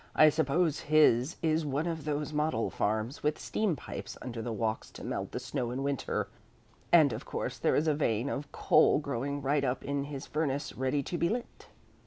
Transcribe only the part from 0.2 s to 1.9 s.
suppose his is one